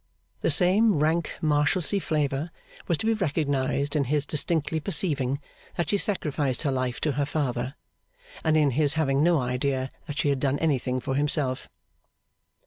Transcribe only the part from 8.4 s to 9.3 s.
and in his having